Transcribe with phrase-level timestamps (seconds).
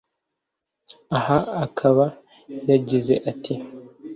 [1.17, 2.05] aha akaba
[2.69, 3.53] yagize ati